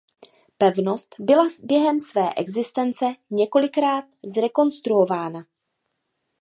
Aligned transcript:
Pevnost 0.57 1.15
byla 1.19 1.47
během 1.63 1.99
své 1.99 2.33
existence 2.37 3.05
několikrát 3.31 4.05
zrekonstruována. 4.35 5.45